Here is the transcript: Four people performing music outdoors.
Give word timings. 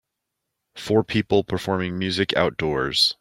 Four 0.73 1.03
people 1.03 1.43
performing 1.43 1.99
music 1.99 2.35
outdoors. 2.35 3.09